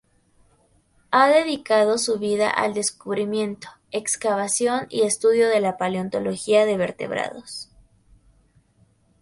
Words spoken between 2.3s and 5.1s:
al descubrimiento, excavación y